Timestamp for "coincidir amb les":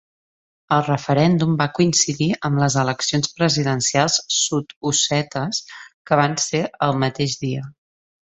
1.79-2.77